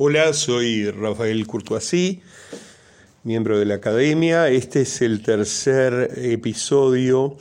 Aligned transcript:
Hola, 0.00 0.32
soy 0.32 0.88
Rafael 0.92 1.44
Courtoisí, 1.48 2.22
miembro 3.24 3.58
de 3.58 3.64
la 3.64 3.74
Academia. 3.74 4.48
Este 4.48 4.82
es 4.82 5.02
el 5.02 5.24
tercer 5.24 6.12
episodio 6.18 7.36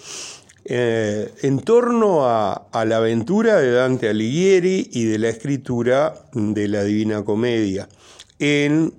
eh, 0.66 1.32
en 1.44 1.60
torno 1.60 2.26
a, 2.26 2.68
la 2.74 2.98
aventura 2.98 3.58
de 3.58 3.70
Dante 3.70 4.10
Alighieri 4.10 4.90
y 4.92 5.06
de 5.06 5.20
la 5.20 5.30
escritura 5.30 6.16
de 6.34 6.68
la 6.68 6.84
Divina 6.84 7.24
Comedia 7.24 7.88
en 8.40 8.92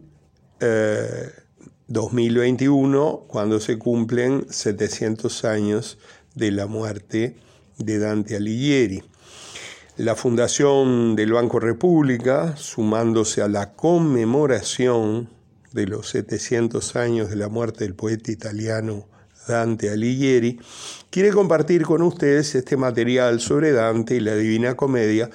2021, 1.89 3.09
eh, 3.09 3.27
cuando 3.27 3.59
se 3.59 3.77
cumplen 3.77 4.47
700 4.49 5.45
años 5.45 5.99
de 6.37 6.53
la 6.53 6.67
muerte 6.69 7.35
de 7.77 7.99
Dante 7.99 8.37
Alighieri. 8.37 9.03
La 9.99 10.15
Fundación 10.15 11.17
del 11.17 11.33
Banco 11.33 11.59
República, 11.59 12.57
sumándose 12.57 13.43
a 13.43 13.49
la 13.49 13.73
conmemoración 13.73 15.29
de 15.73 15.89
los 15.89 16.11
700 16.11 16.95
años 16.95 17.31
de 17.31 17.35
la 17.35 17.49
muerte 17.49 17.83
del 17.83 17.97
poeta 17.97 18.31
italiano 18.31 19.09
Dante 19.49 19.91
Alighieri, 19.91 20.61
quiere 21.11 21.31
compartir 21.31 21.83
con 21.83 22.03
ustedes 22.03 22.55
este 22.55 22.77
material 22.77 23.41
sobre 23.41 23.73
Dante 23.73 24.15
y 24.15 24.21
la 24.21 24.37
Divina 24.37 24.77
Comedia 24.77 25.31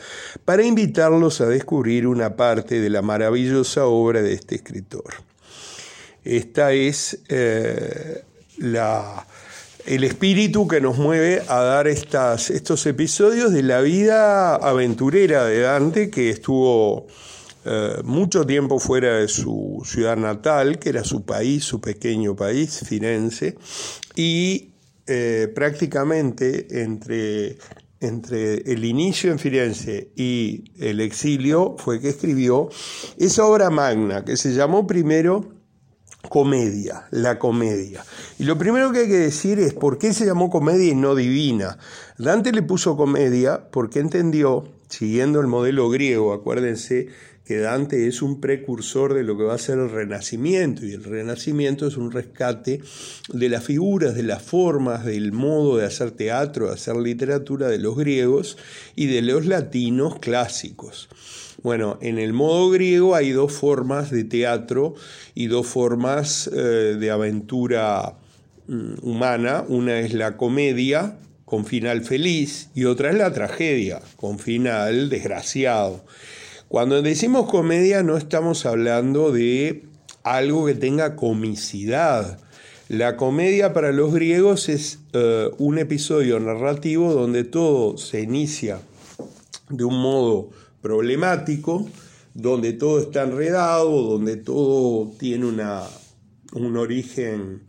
para 0.45 0.63
invitarlos 0.63 1.41
a 1.41 1.47
descubrir 1.47 2.07
una 2.07 2.37
parte 2.37 2.79
de 2.79 2.89
la 2.89 3.01
maravillosa 3.01 3.85
obra 3.85 4.21
de 4.21 4.31
este 4.31 4.55
escritor. 4.55 5.13
Esta 6.23 6.71
es 6.71 7.19
eh, 7.27 8.23
la 8.59 9.27
el 9.85 10.03
espíritu 10.03 10.67
que 10.67 10.79
nos 10.79 10.97
mueve 10.97 11.41
a 11.47 11.61
dar 11.61 11.87
estas, 11.87 12.49
estos 12.49 12.85
episodios 12.85 13.51
de 13.51 13.63
la 13.63 13.81
vida 13.81 14.55
aventurera 14.55 15.45
de 15.45 15.59
Dante, 15.59 16.09
que 16.09 16.29
estuvo 16.29 17.07
eh, 17.65 18.01
mucho 18.03 18.45
tiempo 18.45 18.79
fuera 18.79 19.17
de 19.17 19.27
su 19.27 19.81
ciudad 19.85 20.15
natal, 20.15 20.79
que 20.79 20.89
era 20.89 21.03
su 21.03 21.25
país, 21.25 21.63
su 21.65 21.81
pequeño 21.81 22.35
país, 22.35 22.81
Firenze, 22.87 23.57
y 24.15 24.73
eh, 25.05 25.51
prácticamente 25.53 26.81
entre, 26.81 27.57
entre 27.99 28.55
el 28.71 28.85
inicio 28.85 29.31
en 29.31 29.39
Firenze 29.39 30.11
y 30.15 30.63
el 30.79 31.01
exilio 31.01 31.75
fue 31.77 31.99
que 31.99 32.09
escribió 32.09 32.69
esa 33.17 33.45
obra 33.45 33.69
magna 33.69 34.23
que 34.23 34.37
se 34.37 34.53
llamó 34.53 34.87
primero 34.87 35.52
comedia, 36.29 37.05
la 37.11 37.37
comedia. 37.37 38.03
Y 38.39 38.43
lo 38.43 38.57
primero 38.57 38.91
que 38.91 38.99
hay 38.99 39.07
que 39.07 39.17
decir 39.17 39.59
es 39.59 39.73
por 39.73 39.97
qué 39.97 40.13
se 40.13 40.25
llamó 40.25 40.49
comedia 40.49 40.91
y 40.91 40.95
no 40.95 41.15
divina. 41.15 41.77
Dante 42.17 42.51
le 42.51 42.61
puso 42.61 42.97
comedia 42.97 43.69
porque 43.71 43.99
entendió, 43.99 44.63
siguiendo 44.87 45.39
el 45.41 45.47
modelo 45.47 45.89
griego, 45.89 46.33
acuérdense 46.33 47.09
que 47.45 47.57
Dante 47.57 48.07
es 48.07 48.21
un 48.21 48.39
precursor 48.39 49.13
de 49.13 49.23
lo 49.23 49.37
que 49.37 49.43
va 49.43 49.55
a 49.55 49.57
ser 49.57 49.77
el 49.77 49.89
Renacimiento, 49.89 50.85
y 50.85 50.93
el 50.93 51.03
Renacimiento 51.03 51.85
es 51.87 51.97
un 51.97 52.11
rescate 52.11 52.81
de 53.29 53.49
las 53.49 53.65
figuras, 53.65 54.15
de 54.15 54.23
las 54.23 54.41
formas, 54.41 55.03
del 55.05 55.33
modo 55.33 55.77
de 55.77 55.85
hacer 55.85 56.11
teatro, 56.11 56.67
de 56.67 56.73
hacer 56.73 56.95
literatura 56.95 57.67
de 57.67 57.79
los 57.79 57.97
griegos 57.97 58.57
y 58.95 59.07
de 59.07 59.21
los 59.21 59.45
latinos 59.45 60.19
clásicos. 60.19 61.09
Bueno, 61.63 61.97
en 62.01 62.19
el 62.19 62.33
modo 62.33 62.69
griego 62.69 63.15
hay 63.15 63.31
dos 63.31 63.53
formas 63.53 64.11
de 64.11 64.25
teatro 64.25 64.95
y 65.33 65.47
dos 65.47 65.65
formas 65.65 66.49
eh, 66.53 66.97
de 66.99 67.09
aventura 67.09 68.15
mm, 68.67 68.95
humana. 69.01 69.63
Una 69.69 70.01
es 70.01 70.13
la 70.13 70.35
comedia 70.35 71.17
con 71.45 71.65
final 71.65 72.03
feliz 72.03 72.69
y 72.75 72.83
otra 72.83 73.11
es 73.11 73.15
la 73.15 73.31
tragedia 73.31 74.01
con 74.17 74.39
final 74.39 75.09
desgraciado. 75.09 76.03
Cuando 76.67 77.01
decimos 77.01 77.49
comedia 77.49 78.03
no 78.03 78.17
estamos 78.17 78.65
hablando 78.65 79.31
de 79.31 79.83
algo 80.23 80.65
que 80.65 80.75
tenga 80.75 81.15
comicidad. 81.15 82.39
La 82.89 83.15
comedia 83.15 83.71
para 83.71 83.93
los 83.93 84.13
griegos 84.13 84.67
es 84.67 84.99
eh, 85.13 85.49
un 85.59 85.77
episodio 85.77 86.41
narrativo 86.41 87.13
donde 87.13 87.45
todo 87.45 87.97
se 87.97 88.19
inicia 88.19 88.81
de 89.69 89.85
un 89.85 90.01
modo 90.01 90.49
problemático, 90.83 91.89
donde 92.35 92.73
todo 92.73 92.99
está 92.99 93.23
enredado, 93.23 93.89
donde 94.03 94.37
todo 94.37 95.11
tiene 95.17 95.47
una, 95.47 95.81
un 96.53 96.77
origen 96.77 97.63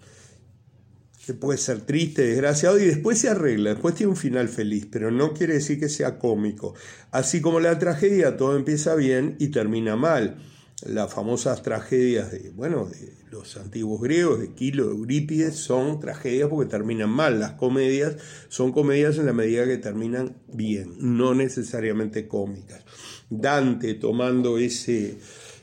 que 1.24 1.32
puede 1.32 1.58
ser 1.58 1.80
triste, 1.80 2.26
desgraciado, 2.26 2.78
y 2.78 2.84
después 2.84 3.18
se 3.18 3.30
arregla, 3.30 3.70
después 3.70 3.94
tiene 3.94 4.10
un 4.10 4.18
final 4.18 4.48
feliz, 4.50 4.86
pero 4.90 5.10
no 5.10 5.32
quiere 5.32 5.54
decir 5.54 5.80
que 5.80 5.88
sea 5.88 6.18
cómico. 6.18 6.74
Así 7.12 7.40
como 7.40 7.60
la 7.60 7.78
tragedia, 7.78 8.36
todo 8.36 8.56
empieza 8.56 8.94
bien 8.94 9.36
y 9.38 9.48
termina 9.48 9.96
mal 9.96 10.36
las 10.82 11.12
famosas 11.12 11.62
tragedias 11.62 12.30
de, 12.30 12.50
bueno, 12.50 12.86
de 12.86 13.14
los 13.30 13.56
antiguos 13.56 14.02
griegos, 14.02 14.40
de 14.40 14.52
Quilo, 14.52 14.88
de 14.88 14.92
Eurípides, 14.92 15.56
son 15.56 16.00
tragedias 16.00 16.48
porque 16.48 16.70
terminan 16.70 17.10
mal. 17.10 17.40
Las 17.40 17.52
comedias 17.52 18.16
son 18.48 18.72
comedias 18.72 19.18
en 19.18 19.26
la 19.26 19.32
medida 19.32 19.64
que 19.64 19.78
terminan 19.78 20.36
bien, 20.48 20.94
no 20.98 21.34
necesariamente 21.34 22.28
cómicas. 22.28 22.84
Dante 23.30 23.94
tomando 23.94 24.58
ese, 24.58 25.18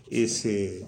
ese, 0.10 0.88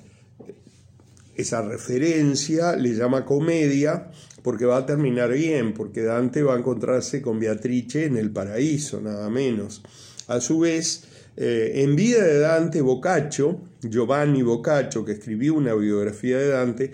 esa 1.35 1.61
referencia 1.61 2.75
le 2.75 2.95
llama 2.95 3.25
comedia 3.25 4.11
porque 4.41 4.65
va 4.65 4.77
a 4.77 4.85
terminar 4.85 5.31
bien, 5.31 5.73
porque 5.73 6.03
Dante 6.03 6.43
va 6.43 6.55
a 6.55 6.59
encontrarse 6.59 7.21
con 7.21 7.39
Beatrice 7.39 8.05
en 8.05 8.17
el 8.17 8.31
paraíso, 8.31 8.99
nada 8.99 9.29
menos. 9.29 9.81
A 10.27 10.41
su 10.41 10.59
vez, 10.59 11.05
eh, 11.35 11.71
en 11.83 11.95
vida 11.95 12.23
de 12.23 12.39
Dante, 12.39 12.81
Boccaccio, 12.81 13.59
Giovanni 13.81 14.43
Boccaccio, 14.43 15.03
que 15.03 15.13
escribió 15.13 15.55
una 15.55 15.73
biografía 15.73 16.37
de 16.37 16.47
Dante, 16.49 16.91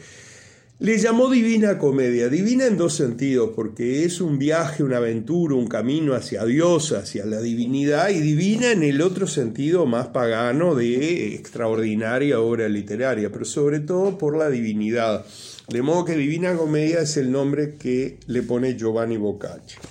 le 0.81 0.97
llamó 0.97 1.29
divina 1.29 1.77
comedia, 1.77 2.29
divina 2.29 2.66
en 2.66 2.77
dos 2.77 2.95
sentidos, 2.95 3.51
porque 3.53 4.05
es 4.05 4.22
un 4.22 4.39
viaje, 4.39 4.81
una 4.81 4.95
aventura, 4.95 5.55
un 5.55 5.67
camino 5.67 6.13
hacia 6.13 6.45
Dios, 6.45 6.94
hacia 6.94 7.25
la 7.25 7.41
divinidad, 7.41 8.11
y 8.11 8.22
divina 8.22 8.72
en 8.72 8.83
el 8.83 9.01
otro 9.01 9.27
sentido 9.27 9.85
más 9.85 10.07
pagano 10.07 10.75
de 10.75 11.35
extraordinaria 11.35 12.39
obra 12.39 12.69
literaria, 12.69 13.29
pero 13.29 13.44
sobre 13.44 13.81
todo 13.81 14.17
por 14.17 14.38
la 14.38 14.50
divinidad. 14.50 15.25
De 15.67 15.81
modo 15.81 16.06
que 16.06 16.16
Divina 16.16 16.56
Comedia 16.56 17.01
es 17.01 17.17
el 17.17 17.29
nombre 17.29 17.75
que 17.75 18.17
le 18.27 18.41
pone 18.41 18.77
Giovanni 18.77 19.17
Boccaccio. 19.17 19.81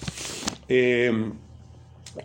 Eh, 0.70 1.12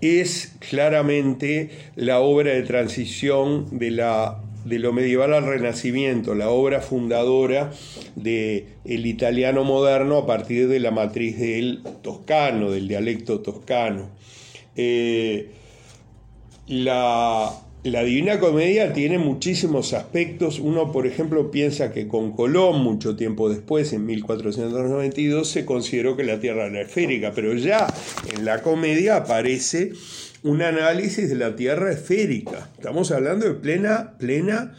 es 0.02 0.56
claramente 0.60 1.70
la 1.96 2.20
obra 2.20 2.52
de 2.52 2.64
transición 2.64 3.78
de, 3.78 3.92
la, 3.92 4.40
de 4.66 4.80
lo 4.80 4.94
medieval 4.94 5.34
al 5.34 5.46
renacimiento, 5.46 6.36
la 6.36 6.50
obra 6.50 6.82
fundadora 6.82 7.72
del 8.16 8.66
el 8.86 9.06
italiano 9.06 9.64
moderno 9.64 10.18
a 10.18 10.26
partir 10.26 10.68
de 10.68 10.80
la 10.80 10.92
matriz 10.92 11.40
del 11.40 11.82
toscano, 12.02 12.72
del 12.72 12.88
dialecto 12.88 13.40
toscano. 13.40 14.10
Eh, 14.76 15.50
la, 16.68 17.52
la 17.84 18.04
Divina 18.04 18.40
Comedia 18.40 18.94
tiene 18.94 19.18
muchísimos 19.18 19.94
aspectos. 19.94 20.60
Uno, 20.60 20.92
por 20.94 21.06
ejemplo, 21.06 21.52
piensa 21.52 21.92
que 21.92 22.08
con 22.08 22.32
Colón, 22.32 22.82
mucho 22.82 23.18
tiempo 23.18 23.50
después, 23.50 23.92
en 23.92 24.06
1492, 24.06 25.50
se 25.50 25.66
consideró 25.66 26.16
que 26.16 26.24
la 26.24 26.40
Tierra 26.40 26.68
era 26.68 26.82
esférica, 26.82 27.34
pero 27.36 27.54
ya 27.56 27.88
en 28.34 28.46
la 28.46 28.62
comedia 28.62 29.18
aparece 29.18 29.92
un 30.44 30.62
análisis 30.62 31.28
de 31.28 31.36
la 31.36 31.56
Tierra 31.58 31.92
esférica. 31.92 32.70
Estamos 32.76 33.12
hablando 33.12 33.46
de 33.48 33.56
plena, 33.56 34.18
plena 34.18 34.76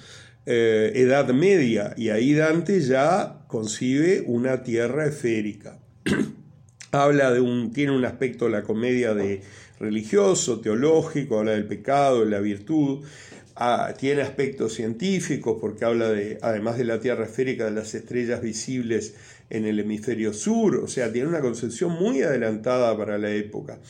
eh, 0.47 0.93
Edad 0.94 1.28
Media, 1.28 1.93
y 1.98 2.09
ahí 2.09 2.32
Dante 2.32 2.81
ya 2.81 3.44
concibe 3.48 4.22
una 4.26 4.62
Tierra 4.62 5.06
esférica. 5.06 5.78
Habla 6.94 7.32
de 7.32 7.41
un, 7.41 7.72
tiene 7.72 7.91
un 7.91 8.05
aspecto 8.05 8.49
la 8.49 8.62
comedia 8.62 9.15
de 9.15 9.41
religioso, 9.81 10.60
teológico, 10.60 11.41
habla 11.41 11.50
del 11.50 11.66
pecado, 11.66 12.21
de 12.25 12.31
la 12.31 12.38
virtud, 12.38 13.05
ah, 13.56 13.94
tiene 13.99 14.22
aspectos 14.22 14.75
científicos 14.75 15.58
porque 15.61 15.85
habla 15.85 16.11
de, 16.11 16.38
además 16.41 16.79
de 16.79 16.85
la 16.85 17.00
Tierra 17.00 17.25
esférica, 17.25 17.64
de 17.64 17.73
las 17.73 17.96
estrellas 17.96 18.41
visibles 18.41 19.14
en 19.50 19.67
el 19.67 19.81
hemisferio 19.81 20.32
sur, 20.32 20.76
o 20.76 20.87
sea, 20.87 21.12
tiene 21.12 21.26
una 21.26 21.41
concepción 21.41 21.91
muy 21.91 22.23
adelantada 22.23 22.96
para 22.96 23.19
la 23.19 23.32
época. 23.32 23.81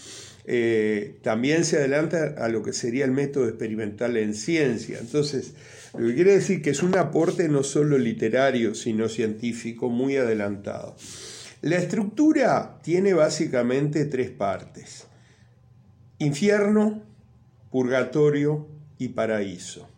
Eh, 0.47 1.17
también 1.21 1.67
se 1.67 1.77
adelanta 1.77 2.37
a 2.39 2.49
lo 2.49 2.63
que 2.63 2.73
sería 2.73 3.05
el 3.05 3.11
método 3.11 3.49
experimental 3.49 4.17
en 4.17 4.33
ciencia. 4.33 4.97
Entonces, 4.99 5.53
lo 5.93 6.09
que 6.09 6.15
quiere 6.15 6.33
decir 6.33 6.63
que 6.63 6.71
es 6.71 6.83
un 6.83 6.97
aporte 6.97 7.51
no 7.51 7.65
solo 7.65 7.99
literario, 7.99 8.75
sino 8.75 9.11
científico 9.11 9.91
muy 9.91 10.17
adelantado. 10.17 10.97
La 11.65 11.77
estructura 11.77 12.79
tiene 12.83 13.15
básicamente 13.15 14.05
tres 14.05 14.29
partes 14.29 15.07
infierno, 16.19 17.03
purgatorio 17.71 18.69
y 18.99 19.09
paraíso. 19.09 19.89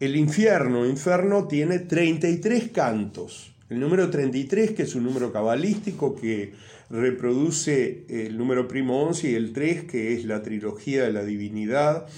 El 0.00 0.16
infierno, 0.16 0.84
inferno, 0.84 1.46
tiene 1.46 1.78
33 1.78 2.70
cantos. 2.70 3.54
El 3.70 3.78
número 3.78 4.10
33, 4.10 4.72
que 4.72 4.82
es 4.82 4.96
un 4.96 5.04
número 5.04 5.32
cabalístico 5.32 6.16
que 6.16 6.54
reproduce 6.90 8.04
el 8.08 8.36
número 8.36 8.66
primo 8.66 9.04
11 9.04 9.30
y 9.30 9.34
el 9.36 9.52
3, 9.52 9.84
que 9.84 10.14
es 10.14 10.24
la 10.24 10.42
trilogía 10.42 11.04
de 11.04 11.12
la 11.12 11.22
divinidad, 11.22 12.08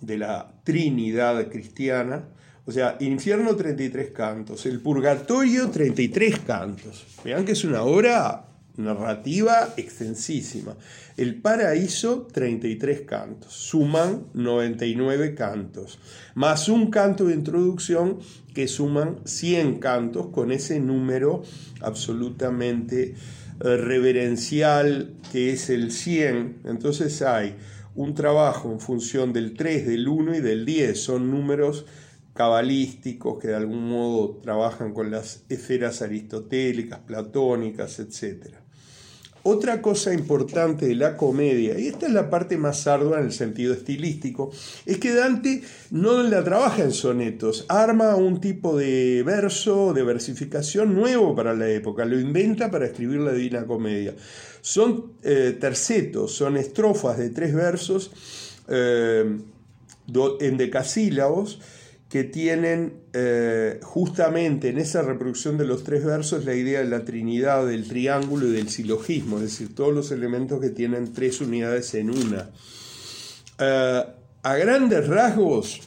de 0.00 0.18
la 0.18 0.52
Trinidad 0.64 1.48
cristiana, 1.50 2.24
O 2.64 2.70
sea, 2.70 2.96
infierno 3.00 3.56
33 3.56 4.10
cantos, 4.10 4.66
el 4.66 4.80
purgatorio 4.80 5.70
33 5.70 6.38
cantos. 6.40 7.06
Vean 7.24 7.44
que 7.44 7.52
es 7.52 7.64
una 7.64 7.82
obra 7.82 8.46
narrativa 8.76 9.74
extensísima. 9.76 10.76
El 11.16 11.40
paraíso 11.40 12.28
33 12.32 13.02
cantos, 13.02 13.52
suman 13.52 14.26
99 14.34 15.34
cantos, 15.34 15.98
más 16.34 16.68
un 16.68 16.90
canto 16.90 17.26
de 17.26 17.34
introducción 17.34 18.18
que 18.54 18.68
suman 18.68 19.18
100 19.24 19.78
cantos 19.78 20.28
con 20.28 20.52
ese 20.52 20.80
número 20.80 21.42
absolutamente 21.80 23.14
eh, 23.60 23.76
reverencial 23.76 25.14
que 25.32 25.52
es 25.52 25.68
el 25.68 25.90
100. 25.90 26.60
Entonces 26.64 27.22
hay 27.22 27.56
un 27.94 28.14
trabajo 28.14 28.72
en 28.72 28.80
función 28.80 29.32
del 29.32 29.54
3, 29.54 29.86
del 29.86 30.08
1 30.08 30.36
y 30.36 30.40
del 30.40 30.64
10, 30.64 30.98
son 30.98 31.30
números 31.30 31.84
cabalísticos 32.34 33.38
que 33.38 33.48
de 33.48 33.56
algún 33.56 33.88
modo 33.88 34.36
trabajan 34.42 34.94
con 34.94 35.10
las 35.10 35.44
esferas 35.48 36.02
aristotélicas, 36.02 37.00
platónicas, 37.00 37.98
etc. 37.98 38.54
Otra 39.44 39.82
cosa 39.82 40.14
importante 40.14 40.86
de 40.86 40.94
la 40.94 41.16
comedia, 41.16 41.76
y 41.76 41.88
esta 41.88 42.06
es 42.06 42.12
la 42.12 42.30
parte 42.30 42.56
más 42.56 42.86
ardua 42.86 43.18
en 43.18 43.26
el 43.26 43.32
sentido 43.32 43.74
estilístico, 43.74 44.52
es 44.86 44.98
que 44.98 45.12
Dante 45.12 45.62
no 45.90 46.22
la 46.22 46.44
trabaja 46.44 46.84
en 46.84 46.92
sonetos, 46.92 47.66
arma 47.68 48.14
un 48.14 48.40
tipo 48.40 48.76
de 48.76 49.24
verso, 49.26 49.92
de 49.94 50.04
versificación 50.04 50.94
nuevo 50.94 51.34
para 51.34 51.54
la 51.54 51.68
época, 51.68 52.04
lo 52.04 52.20
inventa 52.20 52.70
para 52.70 52.86
escribir 52.86 53.18
la 53.18 53.32
Divina 53.32 53.66
Comedia. 53.66 54.14
Son 54.60 55.14
eh, 55.24 55.56
tercetos, 55.60 56.32
son 56.32 56.56
estrofas 56.56 57.18
de 57.18 57.30
tres 57.30 57.52
versos 57.52 58.12
eh, 58.68 59.38
en 60.40 60.56
decasílabos, 60.56 61.58
que 62.12 62.24
tienen 62.24 62.92
eh, 63.14 63.80
justamente 63.82 64.68
en 64.68 64.76
esa 64.76 65.00
reproducción 65.00 65.56
de 65.56 65.64
los 65.64 65.82
tres 65.82 66.04
versos 66.04 66.44
la 66.44 66.54
idea 66.54 66.80
de 66.80 66.86
la 66.90 67.06
Trinidad, 67.06 67.66
del 67.66 67.88
triángulo 67.88 68.48
y 68.48 68.50
del 68.50 68.68
silogismo, 68.68 69.36
es 69.38 69.44
decir, 69.44 69.74
todos 69.74 69.94
los 69.94 70.10
elementos 70.10 70.60
que 70.60 70.68
tienen 70.68 71.14
tres 71.14 71.40
unidades 71.40 71.94
en 71.94 72.10
una. 72.10 72.50
Eh, 73.58 74.04
a 74.42 74.56
grandes 74.56 75.08
rasgos, 75.08 75.80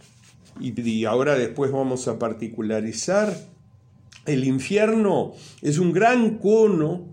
y 0.60 1.06
ahora 1.06 1.36
después 1.36 1.72
vamos 1.72 2.08
a 2.08 2.18
particularizar, 2.18 3.32
el 4.26 4.46
infierno 4.46 5.34
es 5.62 5.78
un 5.78 5.94
gran 5.94 6.40
cono, 6.40 7.06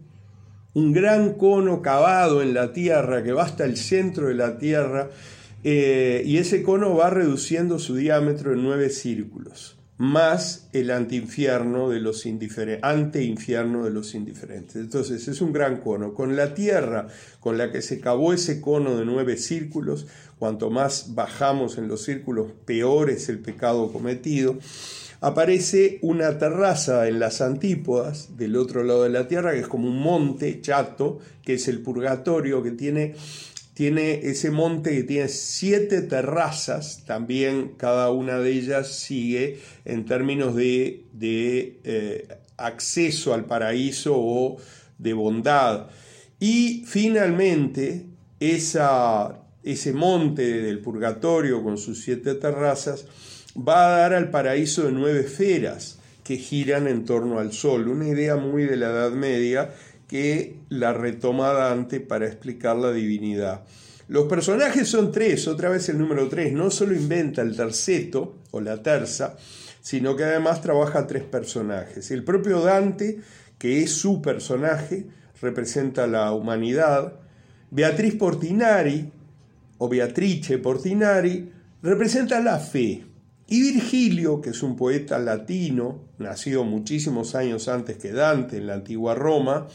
un 0.72 0.90
gran 0.94 1.34
cono 1.34 1.82
cavado 1.82 2.40
en 2.40 2.54
la 2.54 2.72
tierra 2.72 3.22
que 3.22 3.32
va 3.32 3.42
hasta 3.42 3.66
el 3.66 3.76
centro 3.76 4.28
de 4.28 4.34
la 4.36 4.56
tierra, 4.56 5.10
eh, 5.64 6.22
y 6.24 6.38
ese 6.38 6.62
cono 6.62 6.94
va 6.96 7.10
reduciendo 7.10 7.78
su 7.78 7.94
diámetro 7.94 8.52
en 8.52 8.62
nueve 8.62 8.90
círculos, 8.90 9.76
más 9.96 10.68
el 10.72 10.90
antiinfierno 10.90 11.88
de 11.88 12.00
los 12.00 12.26
indiferentes, 12.26 12.82
de 12.82 13.90
los 13.90 14.14
indiferentes. 14.14 14.76
Entonces 14.76 15.28
es 15.28 15.40
un 15.40 15.52
gran 15.52 15.78
cono. 15.78 16.14
Con 16.14 16.34
la 16.34 16.54
tierra 16.54 17.06
con 17.40 17.58
la 17.58 17.70
que 17.70 17.82
se 17.82 18.00
cavó 18.00 18.32
ese 18.32 18.60
cono 18.60 18.96
de 18.96 19.04
nueve 19.04 19.36
círculos, 19.36 20.06
cuanto 20.38 20.70
más 20.70 21.14
bajamos 21.14 21.78
en 21.78 21.86
los 21.86 22.02
círculos, 22.02 22.48
peor 22.64 23.10
es 23.10 23.28
el 23.28 23.38
pecado 23.38 23.92
cometido 23.92 24.58
aparece 25.22 26.00
una 26.02 26.36
terraza 26.36 27.06
en 27.06 27.20
las 27.20 27.40
antípodas 27.40 28.36
del 28.36 28.56
otro 28.56 28.82
lado 28.82 29.04
de 29.04 29.08
la 29.08 29.28
tierra, 29.28 29.52
que 29.52 29.60
es 29.60 29.68
como 29.68 29.88
un 29.88 30.00
monte 30.00 30.60
chato, 30.60 31.20
que 31.44 31.54
es 31.54 31.68
el 31.68 31.80
purgatorio, 31.80 32.62
que 32.62 32.72
tiene 32.72 33.14
tiene 33.82 34.20
ese 34.30 34.52
monte 34.52 34.92
que 34.92 35.02
tiene 35.02 35.26
siete 35.26 36.02
terrazas, 36.02 37.02
también 37.04 37.72
cada 37.76 38.12
una 38.12 38.38
de 38.38 38.52
ellas 38.52 38.94
sigue 38.94 39.58
en 39.84 40.06
términos 40.06 40.54
de, 40.54 41.02
eh, 41.82 42.28
acceso 42.58 43.34
al 43.34 43.46
paraíso 43.46 44.14
o 44.16 44.58
de 44.98 45.14
bondad. 45.14 45.88
Y 46.38 46.84
finalmente, 46.86 48.06
esa, 48.38 49.40
ese 49.64 49.92
monte 49.92 50.62
del 50.62 50.78
purgatorio 50.78 51.64
con 51.64 51.76
sus 51.76 52.04
siete 52.04 52.36
terrazas 52.36 53.06
va 53.56 53.86
a 53.86 53.98
dar 53.98 54.14
al 54.14 54.30
paraíso 54.30 54.84
de 54.84 54.92
nueve 54.92 55.22
esferas 55.22 55.98
que 56.22 56.36
giran 56.36 56.86
en 56.86 57.04
torno 57.04 57.40
al 57.40 57.52
sol, 57.52 57.88
una 57.88 58.06
idea 58.06 58.36
muy 58.36 58.62
de 58.62 58.76
la 58.76 58.90
Edad 58.90 59.10
Media 59.10 59.74
que 60.12 60.58
la 60.68 60.92
retoma 60.92 61.54
Dante 61.54 61.98
para 61.98 62.26
explicar 62.26 62.76
la 62.76 62.92
divinidad. 62.92 63.62
Los 64.08 64.26
personajes 64.26 64.86
son 64.86 65.10
tres, 65.10 65.48
otra 65.48 65.70
vez 65.70 65.88
el 65.88 65.96
número 65.96 66.28
tres, 66.28 66.52
no 66.52 66.70
solo 66.70 66.94
inventa 66.94 67.40
el 67.40 67.56
terceto 67.56 68.34
o 68.50 68.60
la 68.60 68.82
terza, 68.82 69.38
sino 69.80 70.14
que 70.14 70.24
además 70.24 70.60
trabaja 70.60 71.06
tres 71.06 71.22
personajes. 71.22 72.10
El 72.10 72.24
propio 72.24 72.60
Dante, 72.60 73.20
que 73.56 73.82
es 73.82 73.92
su 73.92 74.20
personaje, 74.20 75.06
representa 75.40 76.06
la 76.06 76.30
humanidad. 76.32 77.14
Beatriz 77.70 78.14
Portinari, 78.16 79.10
o 79.78 79.88
Beatrice 79.88 80.58
Portinari, 80.58 81.50
representa 81.82 82.38
la 82.40 82.58
fe. 82.58 83.06
Y 83.46 83.72
Virgilio, 83.72 84.40
que 84.40 84.50
es 84.50 84.62
un 84.62 84.76
poeta 84.76 85.18
latino, 85.18 86.00
nacido 86.18 86.64
muchísimos 86.64 87.34
años 87.34 87.68
antes 87.68 87.98
que 87.98 88.12
Dante 88.12 88.56
en 88.56 88.66
la 88.66 88.74
antigua 88.74 89.14
Roma, 89.14 89.68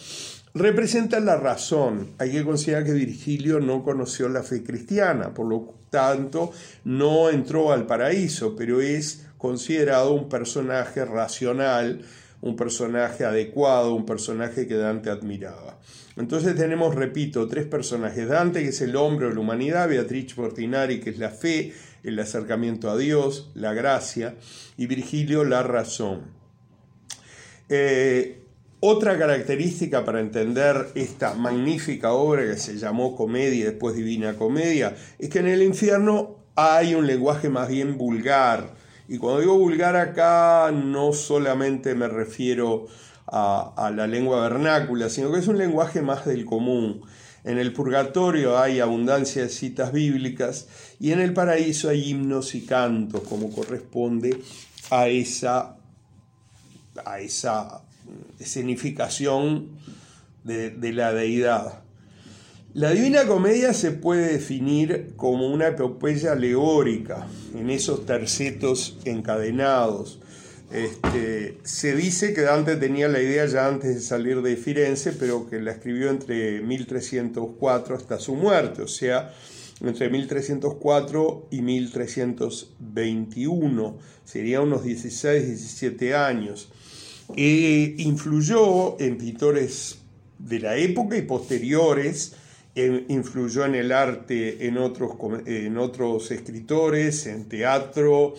representa 0.53 1.19
la 1.19 1.37
razón. 1.37 2.11
Hay 2.17 2.31
que 2.31 2.43
considerar 2.43 2.85
que 2.85 2.93
Virgilio 2.93 3.59
no 3.59 3.83
conoció 3.83 4.29
la 4.29 4.43
fe 4.43 4.63
cristiana, 4.63 5.33
por 5.33 5.47
lo 5.47 5.75
tanto 5.89 6.51
no 6.83 7.29
entró 7.29 7.71
al 7.71 7.85
paraíso, 7.85 8.55
pero 8.55 8.81
es 8.81 9.27
considerado 9.37 10.13
un 10.13 10.29
personaje 10.29 11.05
racional, 11.05 12.01
un 12.41 12.55
personaje 12.55 13.25
adecuado, 13.25 13.93
un 13.93 14.05
personaje 14.05 14.67
que 14.67 14.75
Dante 14.75 15.09
admiraba. 15.09 15.79
Entonces 16.15 16.55
tenemos, 16.55 16.95
repito, 16.95 17.47
tres 17.47 17.65
personajes. 17.65 18.27
Dante, 18.27 18.63
que 18.63 18.69
es 18.69 18.81
el 18.81 18.95
hombre 18.95 19.27
o 19.27 19.29
la 19.29 19.39
humanidad, 19.39 19.87
Beatriz 19.87 20.33
Portinari, 20.33 20.99
que 20.99 21.11
es 21.11 21.19
la 21.19 21.29
fe, 21.29 21.73
el 22.09 22.19
acercamiento 22.19 22.89
a 22.89 22.97
Dios, 22.97 23.51
la 23.53 23.73
gracia, 23.73 24.35
y 24.77 24.87
Virgilio, 24.87 25.43
la 25.43 25.63
razón. 25.63 26.31
Eh, 27.69 28.43
otra 28.79 29.17
característica 29.17 30.05
para 30.05 30.19
entender 30.19 30.89
esta 30.95 31.33
magnífica 31.33 32.13
obra 32.13 32.43
que 32.43 32.57
se 32.57 32.77
llamó 32.77 33.15
Comedia 33.15 33.59
y 33.59 33.63
después 33.63 33.95
Divina 33.95 34.35
Comedia 34.35 34.95
es 35.17 35.29
que 35.29 35.39
en 35.39 35.47
el 35.47 35.63
infierno 35.63 36.37
hay 36.55 36.93
un 36.95 37.07
lenguaje 37.07 37.49
más 37.49 37.69
bien 37.69 37.97
vulgar. 37.97 38.75
Y 39.07 39.17
cuando 39.17 39.39
digo 39.39 39.57
vulgar 39.57 39.95
acá 39.95 40.71
no 40.71 41.11
solamente 41.13 41.95
me 41.95 42.07
refiero 42.07 42.85
a, 43.25 43.73
a 43.75 43.89
la 43.89 44.05
lengua 44.05 44.41
vernácula, 44.41 45.09
sino 45.09 45.31
que 45.31 45.39
es 45.39 45.47
un 45.47 45.57
lenguaje 45.57 46.01
más 46.01 46.25
del 46.25 46.45
común. 46.45 47.01
En 47.43 47.57
el 47.57 47.73
purgatorio 47.73 48.59
hay 48.59 48.79
abundancia 48.79 49.41
de 49.41 49.49
citas 49.49 49.91
bíblicas 49.91 50.67
y 50.99 51.11
en 51.11 51.19
el 51.19 51.33
paraíso 51.33 51.89
hay 51.89 52.09
himnos 52.09 52.55
y 52.55 52.65
cantos, 52.65 53.21
como 53.21 53.51
corresponde 53.51 54.41
a 54.89 55.07
esa, 55.07 55.77
a 57.05 57.19
esa 57.19 57.81
escenificación 58.39 59.69
de, 60.43 60.71
de 60.71 60.93
la 60.93 61.13
deidad. 61.13 61.83
La 62.73 62.91
Divina 62.91 63.25
Comedia 63.25 63.73
se 63.73 63.91
puede 63.91 64.33
definir 64.33 65.13
como 65.15 65.47
una 65.47 65.67
epopeya 65.67 66.33
alegórica 66.33 67.27
en 67.55 67.69
esos 67.69 68.05
tercetos 68.05 68.99
encadenados. 69.03 70.19
Este, 70.71 71.57
se 71.63 71.95
dice 71.95 72.33
que 72.33 72.41
Dante 72.41 72.75
tenía 72.75 73.07
la 73.07 73.21
idea 73.21 73.45
ya 73.45 73.67
antes 73.67 73.95
de 73.95 74.01
salir 74.01 74.41
de 74.41 74.57
Firenze, 74.57 75.13
pero 75.13 75.49
que 75.49 75.61
la 75.61 75.71
escribió 75.71 76.09
entre 76.09 76.61
1304 76.61 77.95
hasta 77.95 78.19
su 78.19 78.35
muerte, 78.35 78.81
o 78.81 78.87
sea, 78.87 79.33
entre 79.81 80.09
1304 80.09 81.49
y 81.51 81.61
1321, 81.61 83.97
sería 84.23 84.61
unos 84.61 84.83
16, 84.83 85.47
17 85.47 86.15
años. 86.15 86.69
E 87.35 87.95
influyó 87.97 88.97
en 88.99 89.17
pintores 89.17 89.97
de 90.39 90.59
la 90.59 90.77
época 90.77 91.17
y 91.17 91.23
posteriores, 91.23 92.35
influyó 92.75 93.65
en 93.65 93.75
el 93.75 93.91
arte 93.91 94.67
en 94.67 94.77
otros, 94.77 95.11
en 95.45 95.77
otros 95.77 96.31
escritores, 96.31 97.27
en 97.27 97.49
teatro 97.49 98.35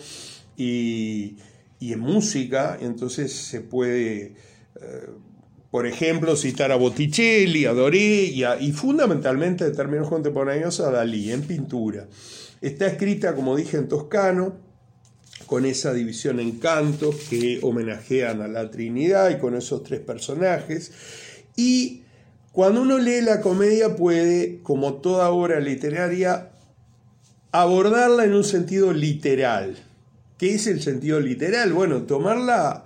y, 0.55 1.37
en 1.81 1.99
música, 1.99 2.77
entonces 2.81 3.33
se 3.33 3.61
puede, 3.61 4.33
eh, 4.81 5.09
por 5.71 5.85
ejemplo, 5.85 6.35
citar 6.35 6.71
a 6.71 6.75
Botticelli, 6.75 7.65
a 7.65 7.73
Doré 7.73 8.25
y, 8.25 8.43
y 8.43 8.71
fundamentalmente 8.71 9.65
en 9.65 9.75
términos 9.75 10.09
contemporáneos 10.09 10.79
a 10.79 10.91
Dalí 10.91 11.31
en 11.31 11.43
pintura. 11.43 12.07
Está 12.61 12.87
escrita, 12.87 13.35
como 13.35 13.55
dije, 13.55 13.77
en 13.77 13.87
toscano, 13.87 14.55
con 15.45 15.65
esa 15.65 15.93
división 15.93 16.39
en 16.39 16.59
cantos 16.59 17.15
que 17.29 17.59
homenajean 17.61 18.41
a 18.41 18.47
la 18.47 18.69
Trinidad 18.69 19.29
y 19.29 19.37
con 19.37 19.55
esos 19.55 19.83
tres 19.83 19.99
personajes. 19.99 20.91
Y 21.55 22.03
cuando 22.51 22.81
uno 22.81 22.97
lee 22.97 23.21
la 23.21 23.41
comedia 23.41 23.95
puede, 23.95 24.59
como 24.63 24.95
toda 24.95 25.29
obra 25.29 25.59
literaria, 25.59 26.51
abordarla 27.51 28.25
en 28.25 28.33
un 28.33 28.43
sentido 28.43 28.91
literal. 28.93 29.77
¿Qué 30.37 30.55
es 30.55 30.67
el 30.67 30.81
sentido 30.81 31.19
literal? 31.19 31.73
Bueno, 31.73 32.03
tomarla 32.03 32.85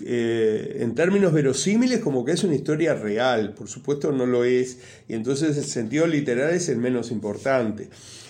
eh, 0.00 0.78
en 0.80 0.94
términos 0.94 1.32
verosímiles 1.32 2.00
como 2.00 2.24
que 2.24 2.32
es 2.32 2.44
una 2.44 2.54
historia 2.54 2.94
real, 2.94 3.54
por 3.54 3.68
supuesto 3.68 4.10
no 4.12 4.26
lo 4.26 4.44
es, 4.44 4.78
y 5.08 5.14
entonces 5.14 5.56
el 5.56 5.64
sentido 5.64 6.06
literal 6.06 6.54
es 6.54 6.68
el 6.68 6.78
menos 6.78 7.10
importante. 7.10 7.88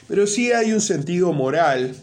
Pero 0.08 0.26
sí 0.26 0.52
hay 0.52 0.72
un 0.72 0.80
sentido 0.80 1.32
moral 1.32 1.94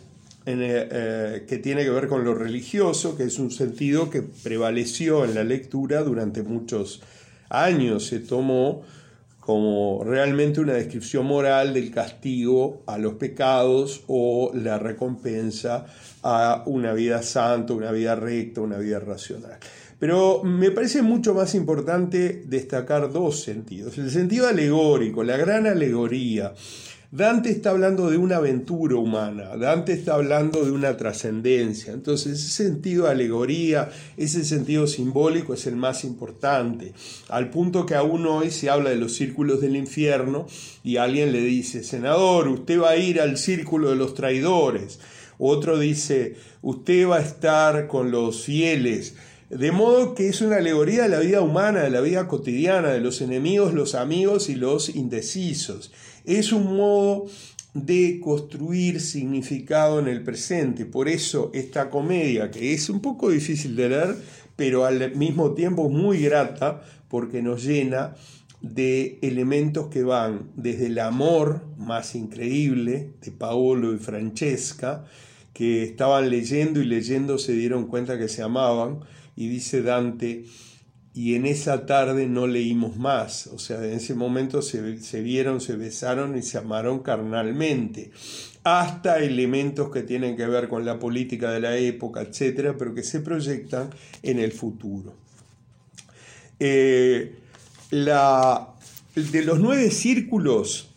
eh, 0.46 1.46
que 1.48 1.58
tiene 1.58 1.84
que 1.84 1.89
ver 1.89 2.08
con 2.08 2.24
lo 2.24 2.34
religioso, 2.34 3.16
que 3.18 3.24
es 3.24 3.38
un 3.38 3.51
sentido 3.51 4.10
que 4.10 4.22
prevaleció 4.22 5.25
en 5.25 5.36
la 5.36 5.44
lectura 5.44 6.01
durante 6.01 6.42
muchos 6.42 7.01
años, 7.50 8.08
se 8.08 8.20
tomó 8.20 8.84
como 9.50 10.03
realmente 10.03 10.62
una 10.62 10.74
descripción 10.74 11.25
moral 11.25 11.74
del 11.74 11.89
castigo 11.89 12.84
a 12.86 13.00
los 13.00 13.15
pecados 13.15 14.03
o 14.06 14.51
la 14.53 14.77
recompensa 14.77 15.88
a 16.22 16.62
una 16.68 16.94
vida 16.94 17.24
santa, 17.24 17.74
una 17.74 17.91
vida 17.91 18.15
recta, 18.15 18.62
una 18.62 18.77
vida 18.77 19.00
racional. 19.00 19.58
Pero 19.98 20.44
me 20.44 20.70
parece 20.70 21.01
mucho 21.01 21.34
más 21.34 21.56
importante 21.56 22.44
destacar 22.46 23.12
dos 23.12 23.41
sentidos. 23.41 23.98
El 23.98 24.12
sentido 24.12 24.48
alegórico, 24.48 25.24
la 25.24 25.36
gran 25.36 25.65
alegoría, 25.65 26.53
Dante 27.12 27.50
está 27.50 27.72
hablando 27.72 28.12
de 28.12 28.18
una 28.18 28.36
aventura 28.36 28.96
humana, 28.96 29.58
Dante 29.58 29.94
está 29.94 30.13
hablando 30.13 30.63
de 30.63 30.70
una 30.70 30.96
trascendencia. 30.96 31.92
Entonces 31.92 32.34
ese 32.34 32.63
sentido 32.63 33.06
de 33.06 33.12
alegoría, 33.12 33.89
ese 34.16 34.46
sentido 34.46 34.86
simbólico 34.86 35.56
es 35.56 35.66
el 35.66 35.75
más 35.75 36.04
importante. 36.04 36.94
Al 37.28 37.50
punto 37.50 37.88
que 37.88 37.96
aún 37.96 38.28
hoy 38.28 38.51
se 38.51 38.70
habla 38.70 38.92
de 38.92 38.98
los 38.98 39.16
círculos 39.16 39.60
del 39.60 39.75
infierno 39.75 40.46
y 40.84 40.98
alguien 40.98 41.32
le 41.32 41.42
dice, 41.42 41.84
senador, 41.84 42.48
usted 42.48 42.80
va 42.80 42.92
a 42.92 42.98
ir 42.98 43.20
al 43.20 43.39
círculo 43.39 43.89
de 43.89 43.96
los 43.96 44.13
traidores. 44.13 45.00
Otro 45.39 45.80
dice, 45.80 46.36
usted 46.62 47.08
va 47.08 47.18
a 47.18 47.22
estar 47.22 47.88
con 47.88 48.12
los 48.12 48.44
fieles. 48.44 49.16
De 49.50 49.72
modo 49.72 50.13
que 50.13 50.30
es 50.30 50.42
una 50.42 50.58
alegoría 50.58 51.04
de 51.04 51.10
la 51.10 51.22
vida 51.22 51.42
humana, 51.42 51.82
de 51.82 51.89
la 51.89 52.01
vida 52.01 52.28
cotidiana, 52.28 52.89
de 52.89 53.00
los 53.00 53.20
enemigos, 53.20 53.74
los 53.74 53.96
amigos 53.96 54.48
y 54.48 54.54
los 54.54 54.89
indecisos. 54.89 55.92
Es 56.30 56.52
un 56.54 56.78
modo 56.78 57.26
de 57.74 58.20
construir 58.24 59.02
significado 59.02 60.00
en 60.00 60.08
el 60.08 60.22
presente. 60.22 60.86
Por 60.86 61.10
eso 61.10 61.50
esta 61.56 61.90
comedia, 61.90 62.52
que 62.52 62.72
es 62.72 62.88
un 62.92 63.02
poco 63.02 63.32
difícil 63.32 63.76
de 63.76 63.90
leer, 63.90 64.16
pero 64.56 64.86
al 64.86 65.16
mismo 65.16 65.56
tiempo 65.56 65.90
muy 65.90 66.20
grata, 66.22 66.84
porque 67.08 67.42
nos 67.42 67.64
llena 67.64 68.14
de 68.62 69.18
elementos 69.24 69.88
que 69.88 70.04
van 70.04 70.52
desde 70.56 70.86
el 70.86 71.00
amor 71.00 71.66
más 71.80 72.14
increíble 72.14 73.14
de 73.24 73.32
Paolo 73.32 73.92
y 73.92 73.98
Francesca, 73.98 75.06
que 75.52 75.82
estaban 75.82 76.30
leyendo 76.30 76.80
y 76.80 76.86
leyendo 76.86 77.40
se 77.40 77.54
dieron 77.54 77.88
cuenta 77.88 78.20
que 78.20 78.28
se 78.28 78.44
amaban, 78.44 79.00
y 79.36 79.48
dice 79.48 79.82
Dante, 79.82 80.46
y 81.20 81.36
en 81.36 81.46
esa 81.46 81.86
tarde 81.86 82.28
no 82.28 82.48
leímos 82.48 82.96
más, 82.96 83.48
o 83.48 83.60
sea, 83.60 83.84
en 83.84 83.92
ese 83.92 84.16
momento 84.16 84.62
se, 84.62 84.80
vieron, 85.20 85.60
se 85.60 85.76
besaron 85.76 86.38
y 86.38 86.42
se 86.42 86.58
amaron 86.58 87.00
carnalmente, 87.00 88.12
hasta 88.64 89.20
elementos 89.20 89.92
que 89.92 90.04
tienen 90.04 90.38
que 90.38 90.48
ver 90.48 90.70
con 90.70 90.86
la 90.86 90.98
política 90.98 91.52
de 91.52 91.60
la 91.60 91.76
época, 91.76 92.22
etcétera, 92.22 92.78
pero 92.78 92.96
que 92.96 93.04
se 93.04 93.20
proyectan 93.20 93.90
en 94.24 94.40
el 94.40 94.54
futuro. 94.54 95.14
Eh, 96.58 97.36
la, 97.92 98.70
de 99.14 99.44
los 99.44 99.60
nueve 99.60 99.92
círculos 99.92 100.88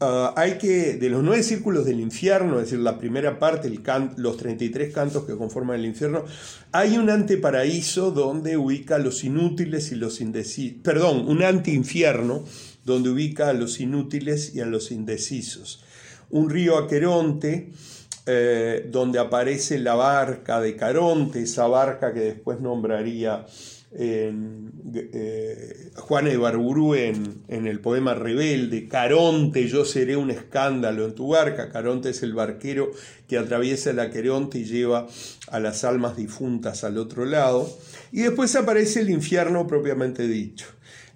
Ah, 0.00 0.32
hay 0.36 0.58
que, 0.58 0.94
de 0.94 1.10
los 1.10 1.24
nueve 1.24 1.42
círculos 1.42 1.84
del 1.84 1.98
infierno, 1.98 2.58
es 2.58 2.66
decir, 2.66 2.78
la 2.78 2.98
primera 2.98 3.40
parte, 3.40 3.66
el 3.66 3.82
los 4.16 4.36
33 4.36 4.94
cantos 4.94 5.24
que 5.24 5.36
conforman 5.36 5.80
el 5.80 5.86
infierno, 5.86 6.24
hay 6.70 6.96
un 6.98 7.10
anteparaíso 7.10 8.12
donde 8.12 8.56
ubica 8.56 8.94
a 8.94 8.98
los 9.00 9.24
inútiles 9.24 9.90
y 9.90 9.96
los 9.96 10.20
indecisos, 10.20 10.78
perdón, 10.84 11.28
un 11.28 11.42
antiinfierno 11.42 12.44
donde 12.84 13.10
ubica 13.10 13.48
a 13.48 13.52
los 13.54 13.80
inútiles 13.80 14.54
y 14.54 14.60
a 14.60 14.66
los 14.66 14.92
indecisos. 14.92 15.82
Un 16.30 16.48
río 16.48 16.78
Aqueronte, 16.78 17.72
eh, 18.24 18.88
donde 18.92 19.18
aparece 19.18 19.80
la 19.80 19.96
barca 19.96 20.60
de 20.60 20.76
Caronte, 20.76 21.42
esa 21.42 21.66
barca 21.66 22.12
que 22.12 22.20
después 22.20 22.60
nombraría 22.60 23.46
en, 23.90 24.72
eh, 24.94 25.90
en, 26.96 27.42
en, 27.48 27.66
el 27.66 27.80
poema 27.80 28.14
Rebelde, 28.14 28.86
Caronte, 28.86 29.66
yo 29.66 29.84
seré 29.84 30.16
un 30.16 30.30
escándalo 30.30 31.04
en 31.06 31.14
tu 31.14 31.28
barca. 31.28 31.70
Caronte 31.70 32.10
es 32.10 32.22
el 32.22 32.34
barquero 32.34 32.90
que 33.26 33.38
atraviesa 33.38 33.92
la 33.92 34.10
Queronte 34.10 34.58
y 34.58 34.64
lleva 34.64 35.06
a 35.50 35.60
las 35.60 35.84
almas 35.84 36.16
difuntas 36.16 36.84
al 36.84 36.98
otro 36.98 37.24
lado. 37.24 37.70
Y 38.12 38.22
después 38.22 38.54
aparece 38.56 39.00
el 39.00 39.10
infierno 39.10 39.66
propiamente 39.66 40.28
dicho. 40.28 40.66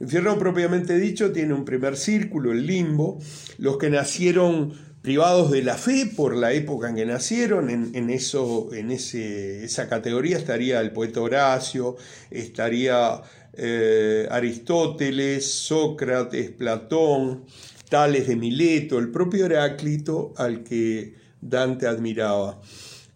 El 0.01 0.07
infierno 0.07 0.39
propiamente 0.39 0.99
dicho 0.99 1.31
tiene 1.31 1.55
un 1.55 1.65
primer 1.65 1.97
círculo, 1.97 2.53
el 2.53 2.67
limbo, 2.67 3.19
los 3.59 3.77
que 3.79 3.91
nacieron 3.91 4.73
privados 5.03 5.51
de 5.51 5.63
la 5.63 5.77
fe 5.77 6.07
por 6.07 6.37
la 6.37 6.53
época 6.53 6.89
en 6.89 6.95
que 6.95 7.05
nacieron, 7.05 7.69
en, 7.71 8.11
eso, 8.11 8.73
en 8.73 8.93
ese, 8.93 9.65
esa 9.65 9.89
categoría 9.89 10.39
estaría 10.39 10.81
el 10.81 10.93
poeta 10.93 11.21
Horacio, 11.21 11.97
estaría 12.31 13.21
eh, 13.53 14.29
Aristóteles, 14.31 15.45
Sócrates, 15.45 16.53
Platón, 16.53 17.45
Tales 17.89 18.29
de 18.29 18.37
Mileto, 18.37 18.99
el 19.01 19.11
propio 19.11 19.47
Heráclito 19.47 20.33
al 20.37 20.63
que 20.63 21.15
Dante 21.41 21.89
admiraba. 21.89 22.61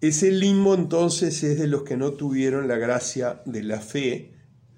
Ese 0.00 0.32
limbo 0.32 0.74
entonces 0.74 1.42
es 1.44 1.58
de 1.58 1.68
los 1.68 1.84
que 1.84 1.96
no 1.96 2.12
tuvieron 2.12 2.68
la 2.68 2.76
gracia 2.76 3.40
de 3.46 3.62
la 3.62 3.80
fe 3.80 4.32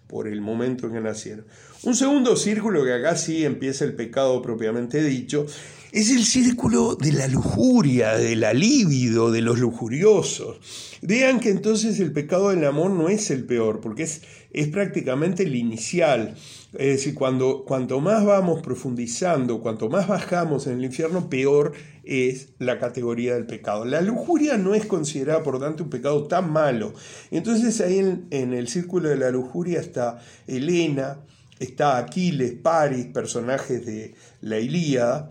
por 0.06 0.28
el 0.28 0.40
momento 0.40 0.86
en 0.86 0.92
que 0.92 1.00
nacieron. 1.00 1.46
Un 1.82 1.96
segundo 1.96 2.36
círculo 2.36 2.84
que 2.84 2.92
acá 2.92 3.16
sí 3.16 3.44
empieza 3.44 3.84
el 3.84 3.94
pecado 3.94 4.40
propiamente 4.42 5.02
dicho, 5.02 5.46
es 5.92 6.10
el 6.10 6.24
círculo 6.24 6.96
de 6.96 7.12
la 7.12 7.28
lujuria, 7.28 8.16
del 8.16 8.44
alívido, 8.44 9.30
de 9.30 9.40
los 9.40 9.58
lujuriosos. 9.58 10.58
Vean 11.00 11.40
que 11.40 11.50
entonces 11.50 11.98
el 12.00 12.12
pecado 12.12 12.50
del 12.50 12.64
amor 12.64 12.90
no 12.90 13.08
es 13.08 13.30
el 13.30 13.44
peor, 13.44 13.80
porque 13.80 14.02
es, 14.02 14.22
es 14.52 14.68
prácticamente 14.68 15.44
el 15.44 15.54
inicial. 15.54 16.34
Es 16.74 16.98
decir, 16.98 17.14
cuando, 17.14 17.64
cuanto 17.64 18.00
más 18.00 18.24
vamos 18.24 18.60
profundizando, 18.60 19.60
cuanto 19.60 19.88
más 19.88 20.08
bajamos 20.08 20.66
en 20.66 20.78
el 20.78 20.84
infierno, 20.84 21.30
peor 21.30 21.72
es 22.04 22.48
la 22.58 22.78
categoría 22.78 23.34
del 23.34 23.46
pecado. 23.46 23.84
La 23.84 24.02
lujuria 24.02 24.58
no 24.58 24.74
es 24.74 24.84
considerada, 24.84 25.42
por 25.42 25.58
tanto, 25.58 25.84
un 25.84 25.90
pecado 25.90 26.24
tan 26.24 26.52
malo. 26.52 26.92
Entonces 27.30 27.80
ahí 27.80 27.98
en, 27.98 28.26
en 28.30 28.52
el 28.52 28.68
círculo 28.68 29.08
de 29.08 29.16
la 29.16 29.30
lujuria 29.30 29.80
está 29.80 30.20
Helena, 30.46 31.20
está 31.58 31.96
Aquiles, 31.96 32.52
Paris, 32.52 33.06
personajes 33.06 33.86
de 33.86 34.14
la 34.42 34.58
Ilíada 34.58 35.30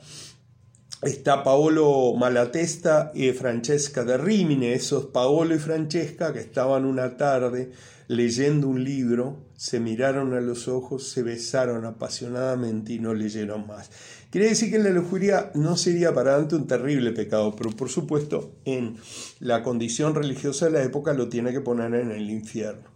está 1.02 1.44
Paolo 1.44 2.14
Malatesta 2.16 3.12
y 3.14 3.32
Francesca 3.32 4.04
de 4.04 4.18
Rimine, 4.18 4.74
esos 4.74 5.06
Paolo 5.06 5.54
y 5.56 5.60
Francesca 5.60 6.34
que 6.34 6.40
estaban 6.40 6.86
una 6.86 7.18
tarde 7.18 7.72
leyendo 8.08 8.68
un 8.68 8.84
libro, 8.84 9.38
se 9.56 9.80
miraron 9.80 10.34
a 10.34 10.42
los 10.42 10.68
ojos, 10.68 11.10
se 11.10 11.24
besaron 11.24 11.86
apasionadamente 11.86 12.94
y 12.94 13.00
no 13.00 13.14
leyeron 13.14 13.68
más. 13.68 13.92
Quiere 14.30 14.50
decir 14.50 14.72
que 14.72 14.80
la 14.80 14.90
lujuria 14.90 15.52
no 15.56 15.78
sería 15.78 16.14
para 16.14 16.38
Dante 16.38 16.56
un 16.56 16.68
terrible 16.68 17.12
pecado, 17.12 17.56
pero 17.56 17.72
por 17.72 17.90
supuesto 17.90 18.56
en 18.66 18.98
la 19.40 19.64
condición 19.64 20.16
religiosa 20.16 20.66
de 20.66 20.72
la 20.72 20.84
época 20.84 21.14
lo 21.14 21.30
tiene 21.30 21.52
que 21.52 21.62
poner 21.62 21.94
en 21.96 22.12
el 22.12 22.30
infierno. 22.30 22.90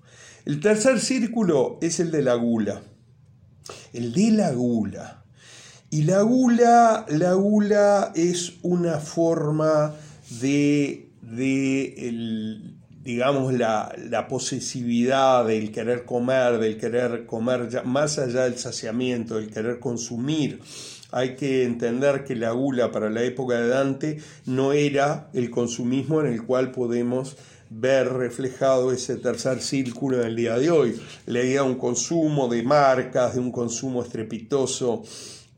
El 0.45 0.59
tercer 0.59 0.99
círculo 0.99 1.77
es 1.81 1.99
el 1.99 2.09
de 2.09 2.23
la 2.23 2.33
gula. 2.33 2.81
El 3.93 4.11
de 4.13 4.31
la 4.31 4.51
gula. 4.51 5.23
Y 5.93 6.03
la 6.03 6.21
gula, 6.21 7.05
la 7.09 7.33
gula 7.33 8.13
es 8.15 8.53
una 8.61 8.97
forma 8.99 9.93
de, 10.39 11.09
digamos, 13.03 13.53
la, 13.53 13.93
la, 14.09 14.25
posesividad 14.29 15.45
del 15.45 15.69
querer 15.73 16.05
comer, 16.05 16.59
del 16.59 16.77
querer 16.77 17.25
comer 17.25 17.83
más 17.83 18.19
allá 18.19 18.45
del 18.45 18.57
saciamiento, 18.57 19.35
del 19.35 19.51
querer 19.51 19.81
consumir. 19.81 20.61
Hay 21.11 21.35
que 21.35 21.65
entender 21.65 22.23
que 22.23 22.37
la 22.37 22.51
gula 22.51 22.89
para 22.89 23.09
la 23.09 23.23
época 23.23 23.55
de 23.55 23.67
Dante 23.67 24.21
no 24.45 24.71
era 24.71 25.27
el 25.33 25.49
consumismo 25.49 26.21
en 26.21 26.27
el 26.27 26.43
cual 26.43 26.71
podemos 26.71 27.35
ver 27.69 28.13
reflejado 28.13 28.93
ese 28.93 29.17
tercer 29.17 29.61
círculo 29.61 30.21
en 30.21 30.27
el 30.27 30.35
día 30.37 30.57
de 30.57 30.71
hoy. 30.71 31.01
Leía 31.25 31.63
un 31.63 31.75
consumo 31.75 32.47
de 32.47 32.63
marcas, 32.63 33.33
de 33.33 33.41
un 33.41 33.51
consumo 33.51 34.01
estrepitoso 34.01 35.03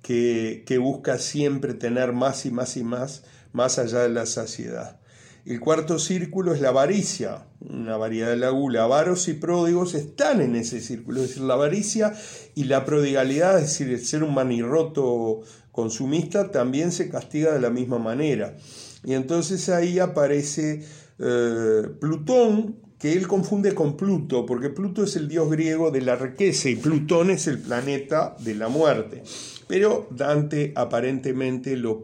que, 0.03 0.77
busca 0.79 1.17
siempre 1.17 1.73
tener 1.73 2.13
más 2.13 2.45
y 2.45 2.51
más 2.51 2.77
y 2.77 2.83
más, 2.83 3.23
más 3.53 3.79
allá 3.79 4.01
de 4.01 4.09
la 4.09 4.25
saciedad. 4.25 4.99
El 5.45 5.59
cuarto 5.59 5.99
círculo 5.99 6.53
es 6.53 6.61
la 6.61 6.69
avaricia, 6.69 7.47
una 7.59 7.97
variedad 7.97 8.29
de 8.29 8.37
la 8.37 8.49
gula. 8.49 8.83
Avaros 8.83 9.27
y 9.27 9.33
pródigos 9.33 9.93
están 9.93 10.41
en 10.41 10.55
ese 10.55 10.79
círculo, 10.79 11.21
es 11.21 11.29
decir, 11.29 11.43
la 11.43 11.55
avaricia 11.55 12.13
y 12.55 12.65
la 12.65 12.85
prodigalidad, 12.85 13.57
es 13.57 13.63
decir, 13.63 13.89
el 13.89 14.05
ser 14.05 14.23
un 14.23 14.33
manirroto 14.33 15.41
consumista, 15.71 16.51
también 16.51 16.91
se 16.91 17.09
castiga 17.09 17.53
de 17.53 17.59
la 17.59 17.69
misma 17.69 17.97
manera. 17.97 18.55
Y 19.03 19.13
entonces 19.13 19.67
ahí 19.69 19.99
aparece 19.99 20.85
eh, 21.19 21.81
Plutón, 21.99 22.77
que 22.97 23.11
él 23.11 23.27
confunde 23.27 23.75
con 23.75 23.97
Pluto, 23.97 24.45
porque 24.45 24.69
Pluto 24.69 25.03
es 25.03 25.17
el 25.17 25.27
dios 25.27 25.49
griego 25.49 25.91
de 25.91 25.99
la 25.99 26.15
riqueza 26.15 26.69
y 26.69 26.77
Plutón 26.77 27.31
es 27.31 27.47
el 27.47 27.59
planeta 27.59 28.37
de 28.39 28.55
la 28.55 28.69
muerte. 28.69 29.23
Pero 29.67 30.07
Dante 30.11 30.73
aparentemente 30.75 31.77
los 31.77 31.97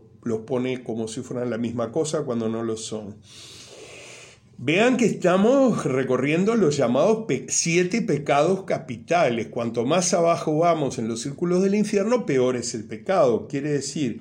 pone 0.45 0.83
como 0.83 1.07
si 1.07 1.21
fueran 1.21 1.49
la 1.49 1.57
misma 1.57 1.91
cosa 1.91 2.23
cuando 2.23 2.49
no 2.49 2.63
lo 2.63 2.77
son. 2.77 3.15
Vean 4.61 4.97
que 4.97 5.05
estamos 5.05 5.85
recorriendo 5.85 6.55
los 6.55 6.75
llamados 6.75 7.25
siete 7.47 8.01
pecados 8.01 8.63
capitales. 8.63 9.47
Cuanto 9.47 9.85
más 9.85 10.13
abajo 10.13 10.57
vamos 10.57 10.99
en 10.99 11.07
los 11.07 11.21
círculos 11.21 11.63
del 11.63 11.75
infierno, 11.75 12.25
peor 12.25 12.57
es 12.57 12.75
el 12.75 12.83
pecado. 12.83 13.47
Quiere 13.47 13.71
decir 13.71 14.19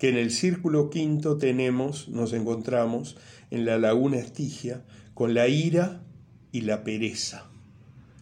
que 0.00 0.08
en 0.08 0.16
el 0.16 0.32
círculo 0.32 0.90
quinto 0.90 1.38
tenemos, 1.38 2.08
nos 2.08 2.32
encontramos 2.32 3.16
en 3.52 3.64
la 3.64 3.78
laguna 3.78 4.16
Estigia 4.16 4.84
con 5.14 5.34
la 5.34 5.46
ira 5.46 6.02
y 6.50 6.62
la 6.62 6.82
pereza. 6.82 7.48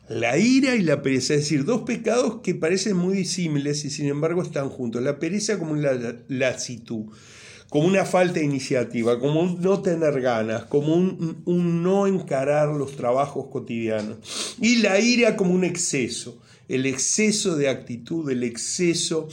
La 0.09 0.37
ira 0.39 0.75
y 0.75 0.83
la 0.83 1.03
pereza, 1.03 1.35
es 1.35 1.41
decir, 1.41 1.65
dos 1.65 1.83
pecados 1.83 2.41
que 2.43 2.55
parecen 2.55 2.97
muy 2.97 3.17
disímiles 3.17 3.85
y 3.85 3.91
sin 3.91 4.07
embargo 4.07 4.43
están 4.43 4.69
juntos. 4.69 5.03
La 5.03 5.19
pereza 5.19 5.59
como 5.59 5.75
la 5.77 6.17
lasitud 6.29 7.07
como 7.75 7.89
una 7.89 8.05
falta 8.05 8.35
de 8.35 8.45
iniciativa, 8.45 9.19
como 9.19 9.41
un 9.41 9.61
no 9.61 9.83
tener 9.83 10.21
ganas, 10.21 10.65
como 10.67 10.95
un, 10.95 11.83
no 11.83 12.07
encarar 12.07 12.69
los 12.69 12.95
trabajos 12.95 13.49
cotidianos. 13.51 14.57
Y 14.61 14.77
la 14.77 15.01
ira 15.01 15.35
como 15.35 15.53
un 15.53 15.65
exceso, 15.65 16.41
el 16.69 16.87
exceso 16.87 17.57
de 17.57 17.69
actitud, 17.69 18.31
el 18.31 18.45
exceso 18.45 19.27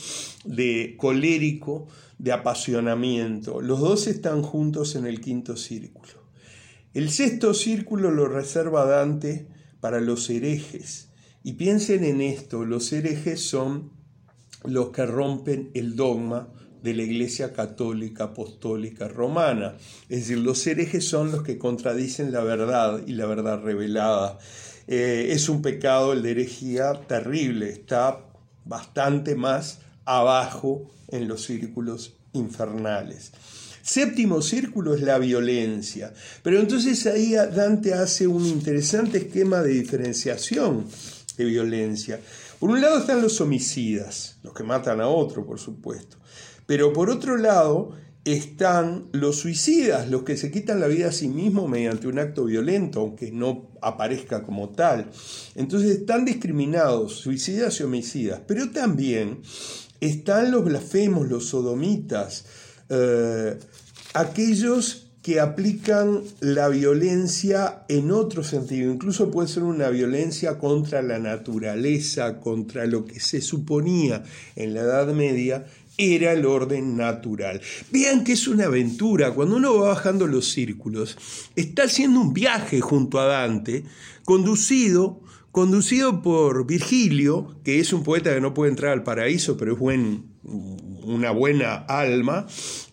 de 0.43 0.95
colérico, 0.97 1.87
de 2.17 2.31
apasionamiento. 2.31 3.61
Los 3.61 3.79
dos 3.79 4.07
están 4.07 4.41
juntos 4.41 4.95
en 4.95 5.05
el 5.05 5.21
quinto 5.21 5.55
círculo. 5.55 6.13
El 6.95 7.11
sexto 7.11 7.53
círculo 7.53 8.09
lo 8.09 8.27
reserva 8.27 8.85
Dante 8.85 9.45
para 9.81 9.99
los 9.99 10.29
herejes. 10.29 11.09
Y 11.43 11.53
piensen 11.53 12.03
en 12.05 12.21
esto, 12.21 12.63
los 12.63 12.93
herejes 12.93 13.41
son 13.41 13.91
los 14.63 14.89
que 14.89 15.05
rompen 15.05 15.71
el 15.73 15.95
dogma 15.95 16.47
de 16.83 16.93
la 16.93 17.03
Iglesia 17.03 17.53
Católica 17.53 18.25
Apostólica 18.25 19.07
Romana. 19.07 19.75
Es 20.09 20.21
decir, 20.21 20.37
los 20.39 20.65
herejes 20.65 21.07
son 21.07 21.31
los 21.31 21.43
que 21.43 21.57
contradicen 21.57 22.31
la 22.31 22.43
verdad 22.43 23.01
y 23.05 23.13
la 23.13 23.25
verdad 23.25 23.61
revelada. 23.61 24.39
Eh, 24.87 25.27
es 25.31 25.49
un 25.49 25.61
pecado 25.61 26.13
el 26.13 26.21
de 26.23 26.31
herejía 26.31 26.93
terrible, 27.07 27.69
está 27.69 28.25
bastante 28.65 29.35
más 29.35 29.79
abajo 30.05 30.91
en 31.07 31.27
los 31.27 31.43
círculos 31.43 32.15
infernales. 32.33 33.31
Séptimo 33.81 34.41
círculo 34.41 34.95
es 34.95 35.01
la 35.01 35.17
violencia. 35.17 36.13
Pero 36.43 36.59
entonces 36.59 37.05
ahí 37.07 37.33
Dante 37.33 37.93
hace 37.93 38.27
un 38.27 38.45
interesante 38.45 39.17
esquema 39.17 39.61
de 39.61 39.71
diferenciación 39.71 40.85
de 41.37 41.45
violencia. 41.45 42.19
Por 42.59 42.69
un 42.69 42.81
lado 42.81 42.99
están 42.99 43.21
los 43.21 43.41
homicidas, 43.41 44.37
los 44.43 44.53
que 44.53 44.63
matan 44.63 45.01
a 45.01 45.07
otro, 45.07 45.45
por 45.45 45.59
supuesto. 45.59 46.17
Pero 46.67 46.93
por 46.93 47.09
otro 47.09 47.37
lado 47.37 47.93
están 48.23 49.07
los 49.13 49.37
suicidas, 49.37 50.09
los 50.09 50.23
que 50.23 50.37
se 50.37 50.51
quitan 50.51 50.79
la 50.79 50.87
vida 50.87 51.07
a 51.07 51.11
sí 51.11 51.27
mismos 51.27 51.67
mediante 51.67 52.07
un 52.07 52.19
acto 52.19 52.45
violento, 52.45 52.99
aunque 52.99 53.31
no 53.31 53.71
aparezca 53.81 54.43
como 54.43 54.69
tal. 54.69 55.09
Entonces 55.55 55.91
están 55.91 56.25
discriminados 56.25 57.15
suicidas 57.15 57.79
y 57.79 57.83
homicidas, 57.83 58.41
pero 58.47 58.69
también 58.69 59.41
están 59.99 60.51
los 60.51 60.63
blasfemos, 60.63 61.27
los 61.27 61.45
sodomitas, 61.47 62.45
eh, 62.91 63.57
aquellos 64.13 65.07
que 65.21 65.39
aplican 65.39 66.21
la 66.39 66.67
violencia 66.67 67.83
en 67.87 68.11
otro 68.11 68.43
sentido, 68.43 68.91
incluso 68.91 69.29
puede 69.29 69.47
ser 69.47 69.63
una 69.63 69.89
violencia 69.89 70.57
contra 70.57 71.01
la 71.01 71.19
naturaleza, 71.19 72.39
contra 72.39 72.85
lo 72.87 73.05
que 73.05 73.19
se 73.19 73.39
suponía 73.39 74.23
en 74.55 74.73
la 74.73 74.81
Edad 74.81 75.13
Media 75.13 75.65
era 75.97 76.33
el 76.33 76.45
orden 76.45 76.97
natural. 76.97 77.61
Vean 77.91 78.23
que 78.23 78.33
es 78.33 78.47
una 78.47 78.65
aventura, 78.65 79.33
cuando 79.33 79.57
uno 79.57 79.77
va 79.77 79.89
bajando 79.89 80.25
los 80.25 80.49
círculos, 80.49 81.17
está 81.55 81.83
haciendo 81.83 82.19
un 82.19 82.33
viaje 82.33 82.81
junto 82.81 83.19
a 83.19 83.25
Dante, 83.25 83.83
conducido, 84.25 85.21
conducido 85.51 86.21
por 86.21 86.65
Virgilio, 86.65 87.55
que 87.63 87.79
es 87.79 87.93
un 87.93 88.03
poeta 88.03 88.33
que 88.33 88.41
no 88.41 88.53
puede 88.53 88.71
entrar 88.71 88.93
al 88.93 89.03
paraíso, 89.03 89.57
pero 89.57 89.73
es 89.73 89.79
buen, 89.79 90.23
una 91.03 91.31
buena 91.31 91.75
alma, 91.75 92.47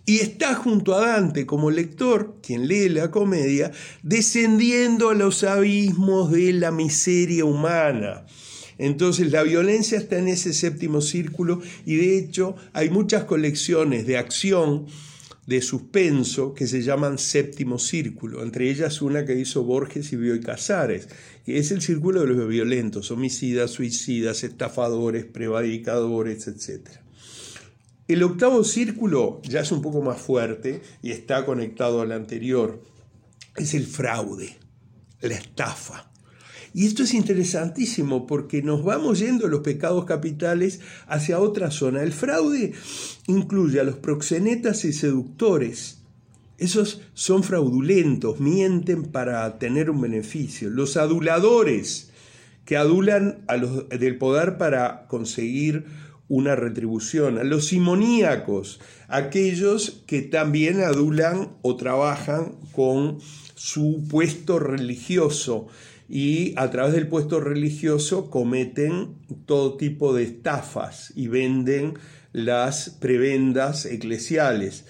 y 0.06 0.20
está 0.20 0.54
junto 0.54 0.94
a 0.94 1.06
Dante 1.06 1.44
como 1.44 1.70
lector, 1.70 2.36
quien 2.42 2.66
lee 2.66 2.88
la 2.88 3.10
comedia, 3.10 3.72
descendiendo 4.02 5.10
a 5.10 5.14
los 5.14 5.44
abismos 5.44 6.30
de 6.30 6.52
la 6.54 6.70
miseria 6.70 7.44
humana. 7.44 8.24
Entonces 8.78 9.32
la 9.32 9.42
violencia 9.42 9.98
está 9.98 10.18
en 10.18 10.28
ese 10.28 10.54
séptimo 10.54 11.00
círculo 11.00 11.60
y 11.84 11.96
de 11.96 12.16
hecho 12.16 12.56
hay 12.72 12.90
muchas 12.90 13.24
colecciones 13.24 14.06
de 14.06 14.16
acción, 14.16 14.86
de 15.46 15.62
suspenso, 15.62 16.54
que 16.54 16.66
se 16.66 16.82
llaman 16.82 17.18
séptimo 17.18 17.78
círculo, 17.78 18.42
entre 18.42 18.70
ellas 18.70 19.00
una 19.02 19.24
que 19.24 19.34
hizo 19.34 19.64
Borges 19.64 20.12
y 20.12 20.16
Bioy 20.16 20.40
Casares, 20.40 21.08
que 21.44 21.58
es 21.58 21.70
el 21.70 21.80
círculo 21.80 22.20
de 22.20 22.26
los 22.26 22.48
violentos, 22.48 23.10
homicidas, 23.10 23.70
suicidas, 23.70 24.44
estafadores, 24.44 25.24
prevaricadores, 25.24 26.46
etc. 26.48 27.07
El 28.08 28.22
octavo 28.22 28.64
círculo 28.64 29.42
ya 29.44 29.60
es 29.60 29.70
un 29.70 29.82
poco 29.82 30.00
más 30.00 30.18
fuerte 30.18 30.80
y 31.02 31.10
está 31.10 31.44
conectado 31.44 32.00
al 32.00 32.12
anterior, 32.12 32.82
es 33.54 33.74
el 33.74 33.86
fraude, 33.86 34.56
la 35.20 35.34
estafa. 35.34 36.10
Y 36.72 36.86
esto 36.86 37.02
es 37.02 37.12
interesantísimo 37.12 38.26
porque 38.26 38.62
nos 38.62 38.82
vamos 38.82 39.18
yendo 39.18 39.46
los 39.46 39.60
pecados 39.60 40.06
capitales 40.06 40.80
hacia 41.06 41.38
otra 41.38 41.70
zona. 41.70 42.02
El 42.02 42.12
fraude 42.12 42.72
incluye 43.26 43.78
a 43.78 43.84
los 43.84 43.96
proxenetas 43.96 44.86
y 44.86 44.94
seductores. 44.94 45.98
Esos 46.56 47.02
son 47.12 47.42
fraudulentos, 47.42 48.40
mienten 48.40 49.04
para 49.04 49.58
tener 49.58 49.90
un 49.90 50.00
beneficio. 50.00 50.70
Los 50.70 50.96
aduladores, 50.96 52.10
que 52.64 52.76
adulan 52.76 53.44
a 53.48 53.56
los 53.56 53.88
del 53.88 54.18
poder 54.18 54.58
para 54.58 55.06
conseguir 55.08 55.86
una 56.28 56.54
retribución. 56.56 57.38
A 57.38 57.44
los 57.44 57.66
simoníacos, 57.66 58.80
aquellos 59.08 60.02
que 60.06 60.22
también 60.22 60.80
adulan 60.80 61.56
o 61.62 61.76
trabajan 61.76 62.56
con 62.72 63.18
su 63.54 64.04
puesto 64.08 64.58
religioso 64.58 65.68
y 66.08 66.54
a 66.56 66.70
través 66.70 66.94
del 66.94 67.08
puesto 67.08 67.40
religioso 67.40 68.30
cometen 68.30 69.16
todo 69.46 69.76
tipo 69.76 70.14
de 70.14 70.22
estafas 70.22 71.12
y 71.14 71.28
venden 71.28 71.94
las 72.32 72.90
prebendas 72.90 73.84
eclesiales. 73.84 74.84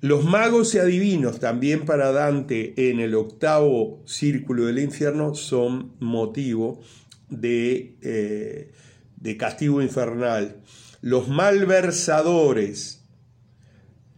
Los 0.00 0.24
magos 0.24 0.74
y 0.74 0.78
adivinos, 0.78 1.38
también 1.38 1.86
para 1.86 2.12
Dante 2.12 2.90
en 2.90 3.00
el 3.00 3.14
octavo 3.14 4.02
círculo 4.04 4.66
del 4.66 4.78
infierno, 4.80 5.34
son 5.34 5.92
motivo 5.98 6.82
de, 7.30 7.96
eh, 8.02 8.72
de 9.16 9.36
castigo 9.36 9.80
infernal. 9.80 10.56
Los 11.04 11.28
malversadores, 11.28 13.02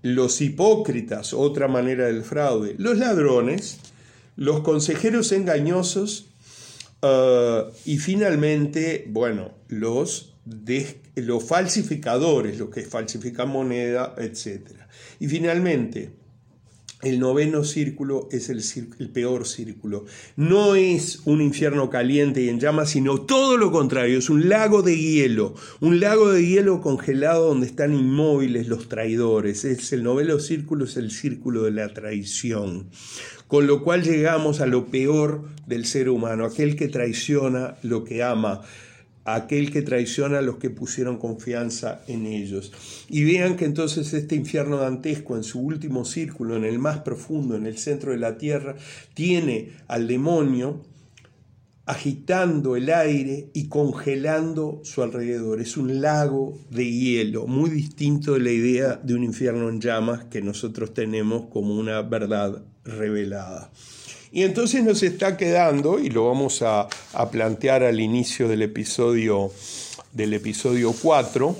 los 0.02 0.40
hipócritas, 0.40 1.34
otra 1.34 1.66
manera 1.66 2.06
del 2.06 2.22
fraude, 2.22 2.76
los 2.78 2.96
ladrones, 2.96 3.80
los 4.36 4.60
consejeros 4.60 5.32
engañosos 5.32 6.28
eh, 7.02 7.64
y 7.86 7.98
finalmente, 7.98 9.04
bueno, 9.08 9.50
los, 9.66 10.36
los 11.16 11.42
falsificadores, 11.42 12.56
los 12.56 12.70
que 12.70 12.82
falsifican 12.82 13.48
moneda, 13.48 14.14
etc. 14.18 14.70
Y 15.18 15.26
finalmente, 15.26 16.12
el 17.02 17.20
noveno 17.20 17.62
círculo 17.62 18.28
es 18.32 18.48
el, 18.48 18.62
peor 19.08 19.46
círculo. 19.46 20.06
No 20.36 20.74
es 20.74 21.20
un 21.26 21.42
infierno 21.42 21.90
caliente 21.90 22.42
y 22.42 22.48
en 22.48 22.58
llamas, 22.58 22.90
sino 22.90 23.20
todo 23.20 23.56
lo 23.56 23.70
contrario, 23.70 24.18
es 24.18 24.30
un 24.30 24.48
lago 24.48 24.82
de 24.82 24.98
hielo, 24.98 25.54
un 25.80 26.00
lago 26.00 26.30
de 26.30 26.46
hielo 26.46 26.80
congelado 26.80 27.48
donde 27.48 27.66
están 27.66 27.92
inmóviles 27.92 28.68
los 28.68 28.88
traidores. 28.88 29.64
Es 29.64 29.92
el 29.92 30.02
noveno 30.02 30.38
círculo, 30.38 30.86
es 30.86 30.96
el 30.96 31.10
círculo 31.10 31.64
de 31.64 31.72
la 31.72 31.92
traición 31.92 32.86
con 33.48 33.66
lo 33.66 33.82
cual 33.82 34.02
llegamos 34.02 34.60
a 34.60 34.66
lo 34.66 34.86
peor 34.86 35.44
del 35.66 35.86
ser 35.86 36.08
humano, 36.08 36.44
aquel 36.44 36.76
que 36.76 36.88
traiciona 36.88 37.76
lo 37.82 38.04
que 38.04 38.22
ama, 38.22 38.62
aquel 39.26 39.70
que 39.70 39.82
traiciona 39.82 40.38
a 40.38 40.42
los 40.42 40.56
que 40.56 40.70
pusieron 40.70 41.18
confianza 41.18 42.02
en 42.06 42.26
ellos. 42.26 42.72
Y 43.08 43.24
vean 43.24 43.56
que 43.56 43.64
entonces 43.64 44.12
este 44.14 44.36
infierno 44.36 44.78
dantesco 44.78 45.36
en 45.36 45.42
su 45.42 45.60
último 45.60 46.04
círculo, 46.04 46.56
en 46.56 46.64
el 46.64 46.78
más 46.78 46.98
profundo, 46.98 47.56
en 47.56 47.66
el 47.66 47.78
centro 47.78 48.12
de 48.12 48.18
la 48.18 48.38
tierra, 48.38 48.76
tiene 49.14 49.72
al 49.88 50.06
demonio 50.06 50.82
agitando 51.86 52.74
el 52.74 52.90
aire 52.90 53.50
y 53.52 53.68
congelando 53.68 54.80
su 54.82 55.02
alrededor. 55.02 55.60
Es 55.60 55.76
un 55.76 56.00
lago 56.00 56.58
de 56.70 56.90
hielo, 56.90 57.46
muy 57.46 57.70
distinto 57.70 58.34
de 58.34 58.40
la 58.40 58.50
idea 58.50 59.00
de 59.02 59.14
un 59.14 59.22
infierno 59.22 59.68
en 59.68 59.80
llamas 59.80 60.24
que 60.24 60.42
nosotros 60.42 60.92
tenemos 60.92 61.46
como 61.46 61.76
una 61.76 62.02
verdad 62.02 62.64
revelada. 62.84 63.70
Y 64.36 64.42
entonces 64.42 64.84
nos 64.84 65.02
está 65.02 65.38
quedando, 65.38 65.98
y 65.98 66.10
lo 66.10 66.26
vamos 66.26 66.60
a, 66.60 66.88
plantear 67.32 67.82
al 67.82 68.00
inicio 68.00 68.48
del 68.48 68.60
episodio, 68.60 69.50
del 70.12 70.34
episodio 70.34 70.92
4, 70.92 71.56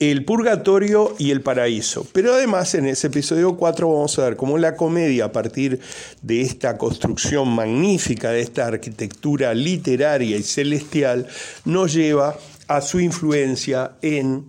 el 0.00 0.24
purgatorio 0.24 1.14
y 1.18 1.30
el 1.30 1.42
paraíso. 1.42 2.06
Pero 2.14 2.32
además 2.32 2.74
en 2.74 2.86
ese 2.86 3.08
episodio 3.08 3.58
4 3.58 3.86
vamos 3.86 4.18
a 4.18 4.24
ver 4.24 4.36
cómo 4.36 4.56
la 4.56 4.76
comedia, 4.76 5.26
a 5.26 5.32
partir 5.32 5.78
de 6.22 6.40
esta 6.40 6.78
construcción 6.78 7.50
magnífica, 7.50 8.30
de 8.30 8.40
esta 8.40 8.66
arquitectura 8.66 9.52
literaria 9.52 10.38
y 10.38 10.42
celestial, 10.44 11.28
nos 11.66 11.92
lleva 11.92 12.34
a 12.66 12.80
su 12.80 12.98
influencia 12.98 13.92
en 14.00 14.46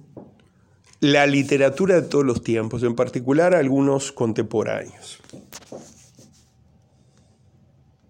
la 1.02 1.28
literatura 1.28 1.96
de 1.96 2.08
todos 2.08 2.24
los 2.24 2.46
tiempos, 2.46 2.82
en 2.84 2.96
particular 2.96 3.56
algunos 3.56 4.14
contemporáneos. 4.14 5.20